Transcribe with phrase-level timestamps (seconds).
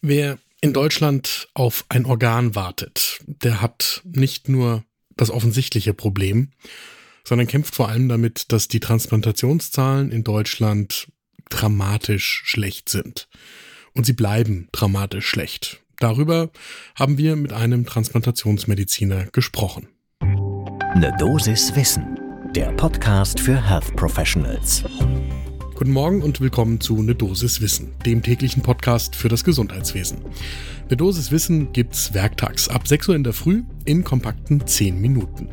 [0.00, 4.84] Wer in Deutschland auf ein Organ wartet, der hat nicht nur
[5.16, 6.50] das offensichtliche Problem,
[7.24, 11.08] sondern kämpft vor allem damit, dass die Transplantationszahlen in Deutschland
[11.50, 13.28] dramatisch schlecht sind.
[13.92, 15.82] Und sie bleiben dramatisch schlecht.
[15.98, 16.50] Darüber
[16.94, 19.88] haben wir mit einem Transplantationsmediziner gesprochen.
[20.22, 22.18] Ne Dosis Wissen,
[22.54, 24.84] der Podcast für Health Professionals.
[25.78, 30.18] Guten Morgen und willkommen zu Ne Dosis Wissen, dem täglichen Podcast für das Gesundheitswesen.
[30.90, 35.48] Ne Dosis Wissen gibt's werktags ab 6 Uhr in der Früh in kompakten 10 Minuten.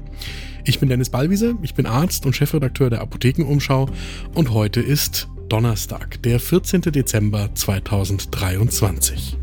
[0.64, 3.88] Ich bin Dennis Ballwiese, ich bin Arzt und Chefredakteur der Apothekenumschau
[4.34, 6.82] und heute ist Donnerstag, der 14.
[6.82, 9.38] Dezember 2023.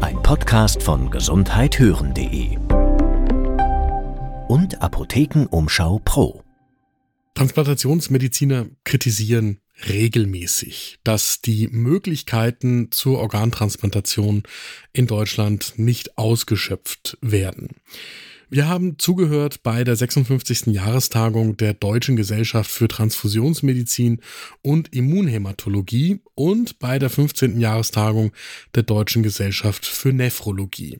[0.00, 2.58] Ein Podcast von gesundheithören.de
[4.48, 6.42] und Apothekenumschau Pro.
[7.38, 14.42] Transplantationsmediziner kritisieren regelmäßig, dass die Möglichkeiten zur Organtransplantation
[14.92, 17.76] in Deutschland nicht ausgeschöpft werden.
[18.50, 20.66] Wir haben zugehört bei der 56.
[20.74, 24.20] Jahrestagung der Deutschen Gesellschaft für Transfusionsmedizin
[24.60, 27.60] und Immunhämatologie und bei der 15.
[27.60, 28.32] Jahrestagung
[28.74, 30.98] der Deutschen Gesellschaft für Nephrologie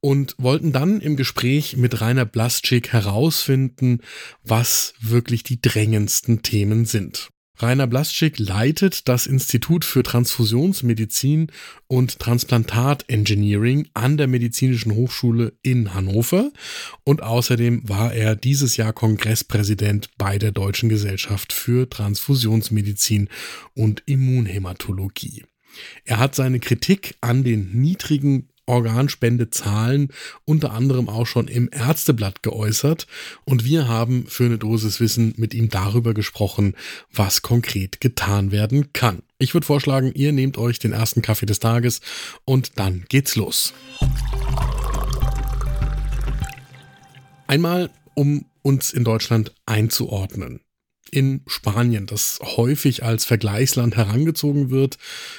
[0.00, 4.00] und wollten dann im Gespräch mit Rainer Blasczyk herausfinden,
[4.42, 7.30] was wirklich die drängendsten Themen sind.
[7.62, 11.48] Rainer Blasczyk leitet das Institut für Transfusionsmedizin
[11.88, 16.52] und Transplantat Engineering an der Medizinischen Hochschule in Hannover
[17.04, 23.28] und außerdem war er dieses Jahr Kongresspräsident bei der Deutschen Gesellschaft für Transfusionsmedizin
[23.74, 25.44] und Immunhämatologie.
[26.04, 30.12] Er hat seine Kritik an den niedrigen Organspendezahlen
[30.44, 33.08] unter anderem auch schon im Ärzteblatt geäußert
[33.44, 36.74] und wir haben für eine Dosis Wissen mit ihm darüber gesprochen,
[37.12, 39.22] was konkret getan werden kann.
[39.38, 42.00] Ich würde vorschlagen, ihr nehmt euch den ersten Kaffee des Tages
[42.44, 43.74] und dann geht's los.
[47.48, 50.60] Einmal, um uns in Deutschland einzuordnen
[51.12, 54.98] in Spanien, das häufig als Vergleichsland herangezogen wird.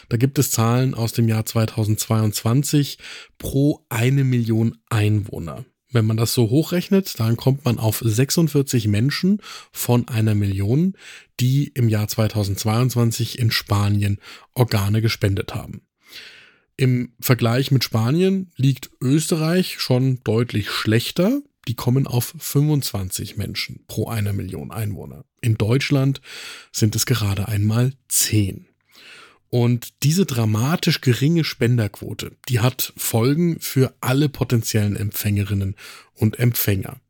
[0.09, 2.97] Da gibt es Zahlen aus dem Jahr 2022
[3.37, 5.65] pro eine Million Einwohner.
[5.91, 10.93] Wenn man das so hochrechnet, dann kommt man auf 46 Menschen von einer Million,
[11.39, 14.19] die im Jahr 2022 in Spanien
[14.53, 15.81] Organe gespendet haben.
[16.77, 24.07] Im Vergleich mit Spanien liegt Österreich schon deutlich schlechter die kommen auf 25 Menschen pro
[24.07, 25.25] einer Million Einwohner.
[25.41, 26.21] In Deutschland
[26.71, 28.67] sind es gerade einmal 10.
[29.49, 35.75] Und diese dramatisch geringe Spenderquote, die hat Folgen für alle potenziellen Empfängerinnen
[36.13, 37.01] und Empfänger.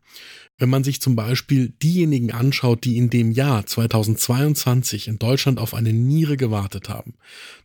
[0.61, 5.73] Wenn man sich zum Beispiel diejenigen anschaut, die in dem Jahr 2022 in Deutschland auf
[5.73, 7.15] eine Niere gewartet haben,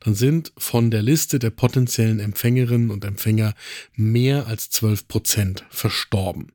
[0.01, 3.53] dann sind von der Liste der potenziellen Empfängerinnen und Empfänger
[3.97, 6.53] mehr als 12 Prozent verstorben.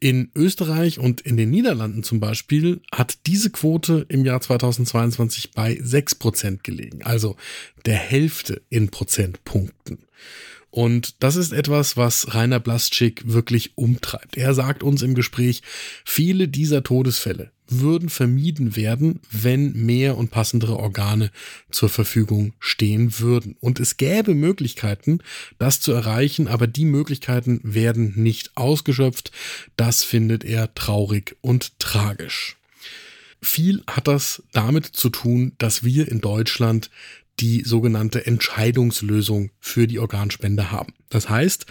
[0.00, 5.78] In Österreich und in den Niederlanden zum Beispiel hat diese Quote im Jahr 2022 bei
[5.80, 7.36] 6 Prozent gelegen, also
[7.86, 9.98] der Hälfte in Prozentpunkten.
[10.70, 14.36] Und das ist etwas, was Rainer Blasczyk wirklich umtreibt.
[14.36, 15.62] Er sagt uns im Gespräch,
[16.04, 21.30] viele dieser Todesfälle würden vermieden werden, wenn mehr und passendere Organe
[21.70, 23.56] zur Verfügung stehen würden.
[23.60, 25.20] Und es gäbe Möglichkeiten,
[25.58, 29.32] das zu erreichen, aber die Möglichkeiten werden nicht ausgeschöpft.
[29.76, 32.56] Das findet er traurig und tragisch.
[33.40, 36.90] Viel hat das damit zu tun, dass wir in Deutschland
[37.40, 40.94] die sogenannte Entscheidungslösung für die Organspende haben.
[41.08, 41.66] Das heißt,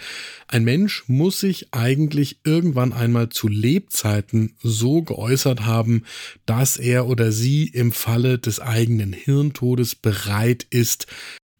[0.48, 6.04] ein Mensch muss sich eigentlich irgendwann einmal zu Lebzeiten so geäußert haben,
[6.46, 11.06] dass er oder sie im Falle des eigenen Hirntodes bereit ist,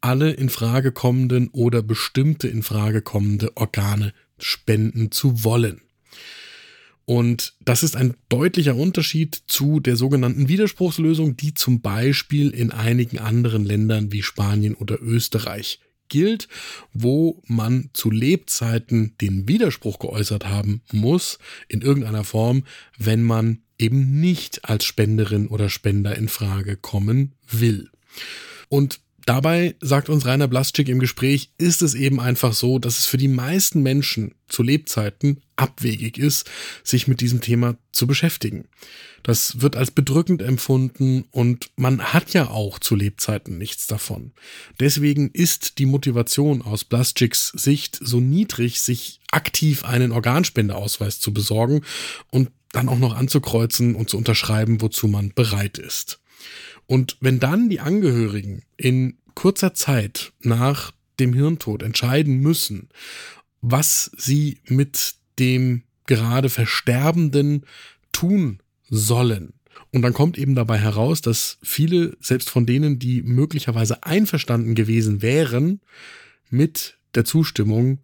[0.00, 5.80] alle in Frage kommenden oder bestimmte in Frage kommende Organe spenden zu wollen.
[7.08, 13.18] Und das ist ein deutlicher Unterschied zu der sogenannten Widerspruchslösung, die zum Beispiel in einigen
[13.18, 15.80] anderen Ländern wie Spanien oder Österreich
[16.10, 16.48] gilt,
[16.92, 22.64] wo man zu Lebzeiten den Widerspruch geäußert haben muss, in irgendeiner Form,
[22.98, 27.88] wenn man eben nicht als Spenderin oder Spender in Frage kommen will.
[28.68, 33.04] Und Dabei, sagt uns Rainer Blasczyk im Gespräch, ist es eben einfach so, dass es
[33.04, 36.50] für die meisten Menschen zu Lebzeiten abwegig ist,
[36.82, 38.68] sich mit diesem Thema zu beschäftigen.
[39.22, 44.32] Das wird als bedrückend empfunden und man hat ja auch zu Lebzeiten nichts davon.
[44.80, 51.82] Deswegen ist die Motivation aus Blasczyks Sicht so niedrig, sich aktiv einen Organspendeausweis zu besorgen
[52.30, 56.18] und dann auch noch anzukreuzen und zu unterschreiben, wozu man bereit ist.
[56.88, 60.90] Und wenn dann die Angehörigen in kurzer Zeit nach
[61.20, 62.88] dem Hirntod entscheiden müssen,
[63.60, 67.66] was sie mit dem gerade Versterbenden
[68.10, 69.52] tun sollen.
[69.92, 75.20] Und dann kommt eben dabei heraus, dass viele, selbst von denen, die möglicherweise einverstanden gewesen
[75.20, 75.80] wären,
[76.48, 78.00] mit der Zustimmung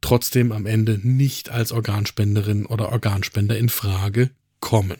[0.00, 4.30] trotzdem am Ende nicht als Organspenderin oder Organspender in Frage
[4.64, 4.96] kommen.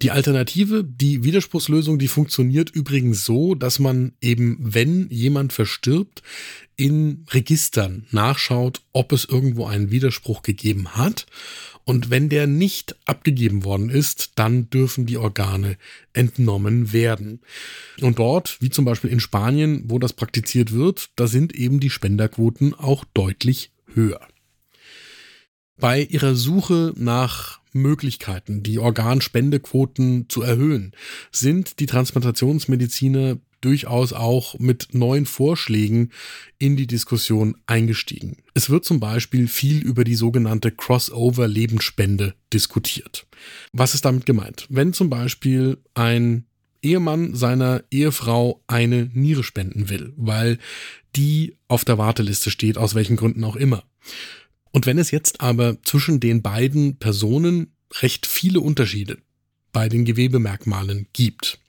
[0.00, 6.22] Die Alternative, die Widerspruchslösung, die funktioniert übrigens so, dass man eben, wenn jemand verstirbt,
[6.76, 11.26] in Registern nachschaut, ob es irgendwo einen Widerspruch gegeben hat.
[11.84, 15.76] Und wenn der nicht abgegeben worden ist, dann dürfen die Organe
[16.14, 17.42] entnommen werden.
[18.00, 21.90] Und dort, wie zum Beispiel in Spanien, wo das praktiziert wird, da sind eben die
[21.90, 24.26] Spenderquoten auch deutlich höher.
[25.76, 30.92] Bei ihrer Suche nach Möglichkeiten, die Organspendequoten zu erhöhen,
[31.30, 36.10] sind die Transplantationsmediziner durchaus auch mit neuen Vorschlägen
[36.58, 38.36] in die Diskussion eingestiegen.
[38.52, 43.26] Es wird zum Beispiel viel über die sogenannte Crossover-Lebensspende diskutiert.
[43.72, 44.66] Was ist damit gemeint?
[44.68, 46.44] Wenn zum Beispiel ein
[46.82, 50.58] Ehemann seiner Ehefrau eine Niere spenden will, weil
[51.16, 53.84] die auf der Warteliste steht, aus welchen Gründen auch immer
[54.74, 59.18] und wenn es jetzt aber zwischen den beiden Personen recht viele Unterschiede
[59.72, 61.60] bei den Gewebemerkmalen gibt,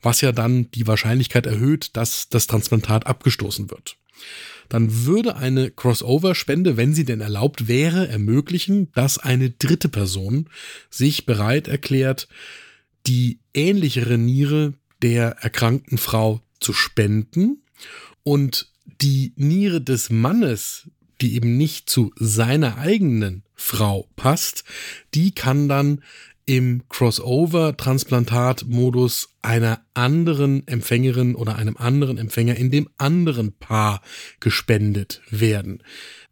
[0.00, 3.98] was ja dann die Wahrscheinlichkeit erhöht, dass das Transplantat abgestoßen wird,
[4.70, 10.48] dann würde eine Crossover-Spende, wenn sie denn erlaubt wäre, ermöglichen, dass eine dritte Person
[10.88, 12.26] sich bereit erklärt,
[13.06, 17.62] die ähnlichere Niere der erkrankten Frau zu spenden
[18.22, 20.90] und die Niere des Mannes,
[21.20, 24.64] die eben nicht zu seiner eigenen Frau passt,
[25.14, 26.02] die kann dann
[26.46, 34.00] im Crossover-Transplantat-Modus einer anderen Empfängerin oder einem anderen Empfänger in dem anderen Paar
[34.38, 35.82] gespendet werden.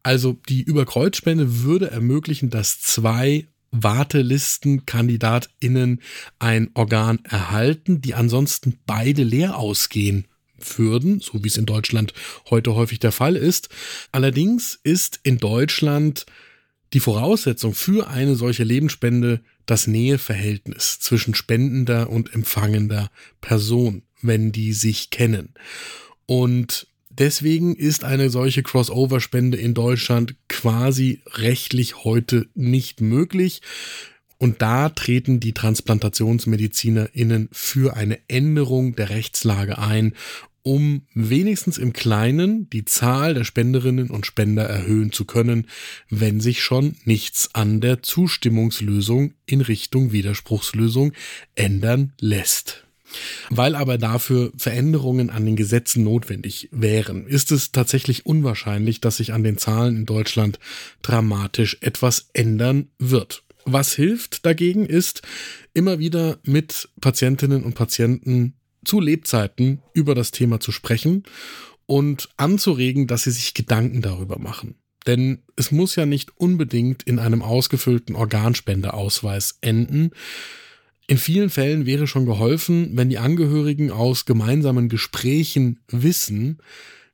[0.05, 6.01] Also die Überkreuzspende würde ermöglichen, dass zwei Wartelistenkandidatinnen
[6.39, 10.29] ein Organ erhalten, die ansonsten beide leer ausgehen
[10.77, 12.15] würden, so wie es in Deutschland
[12.51, 13.69] heute häufig der Fall ist.
[14.13, 16.27] Allerdings ist in Deutschland
[16.93, 24.73] die Voraussetzung für eine solche Lebensspende das Näheverhältnis zwischen spendender und empfangender Person, wenn die
[24.73, 25.55] sich kennen.
[26.27, 33.63] Und deswegen ist eine solche Crossover-Spende in Deutschland quasi rechtlich heute nicht möglich.
[34.39, 40.15] Und da treten die TransplantationsmedizinerInnen für eine Änderung der Rechtslage ein
[40.65, 45.69] um wenigstens im Kleinen die Zahl der Spenderinnen und Spender erhöhen zu können,
[46.09, 51.13] wenn sich schon nichts an der Zustimmungslösung in Richtung Widerspruchslösung
[51.55, 52.85] ändern lässt.
[53.51, 59.35] Weil aber dafür Veränderungen an den Gesetzen notwendig wären, ist es tatsächlich unwahrscheinlich, dass sich
[59.35, 60.59] an den Zahlen in Deutschland
[61.03, 63.45] dramatisch etwas ändern wird.
[63.67, 65.23] Was hilft dagegen ist,
[65.75, 71.25] immer wieder mit Patientinnen und Patienten zu Lebzeiten über das Thema zu sprechen
[71.87, 74.77] und anzuregen, dass sie sich Gedanken darüber machen.
[75.07, 80.11] Denn es muss ja nicht unbedingt in einem ausgefüllten Organspendeausweis enden.
[81.07, 86.59] In vielen Fällen wäre schon geholfen, wenn die Angehörigen aus gemeinsamen Gesprächen wissen,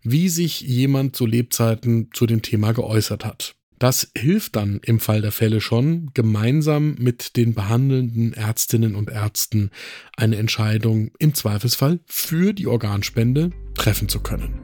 [0.03, 3.57] wie sich jemand zu Lebzeiten zu dem Thema geäußert hat.
[3.81, 9.71] Das hilft dann im Fall der Fälle schon, gemeinsam mit den behandelnden Ärztinnen und Ärzten
[10.19, 14.61] eine Entscheidung im Zweifelsfall für die Organspende treffen zu können.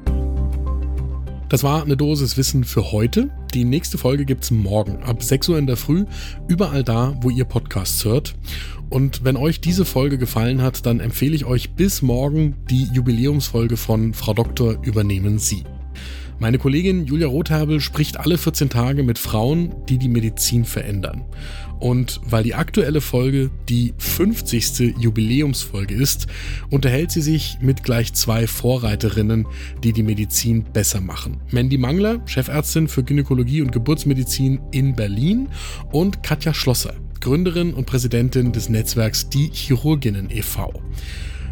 [1.49, 3.30] Das war eine Dosis Wissen für heute.
[3.54, 6.04] Die nächste Folge gibt's morgen ab 6 Uhr in der Früh,
[6.46, 8.35] überall da, wo ihr Podcasts hört.
[8.90, 13.78] Und wenn euch diese Folge gefallen hat, dann empfehle ich euch bis morgen die Jubiläumsfolge
[13.78, 15.64] von Frau Doktor übernehmen Sie.
[16.38, 21.25] Meine Kollegin Julia Rothabel spricht alle 14 Tage mit Frauen, die die Medizin verändern.
[21.78, 24.97] Und weil die aktuelle Folge die 50.
[24.99, 26.26] Jubiläumsfolge ist,
[26.69, 29.47] unterhält sie sich mit gleich zwei Vorreiterinnen,
[29.83, 31.40] die die Medizin besser machen.
[31.50, 35.49] Mandy Mangler, Chefärztin für Gynäkologie und Geburtsmedizin in Berlin
[35.90, 40.73] und Katja Schlosser, Gründerin und Präsidentin des Netzwerks Die Chirurginnen e.V.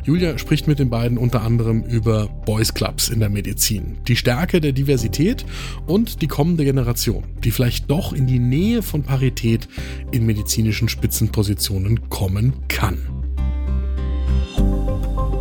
[0.04, 4.61] Julia spricht mit den beiden unter anderem über Boys Clubs in der Medizin, die Stärke
[4.61, 5.46] der Diversität
[5.87, 9.66] und die kommende Generation, die vielleicht doch in die Nähe von Parität
[10.12, 12.99] in medizinischen Spitzenpositionen kommen kann.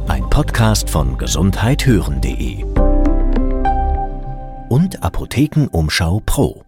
[0.07, 2.63] Ein Podcast von gesundheithören.de
[4.69, 6.63] und Apothekenumschau Pro.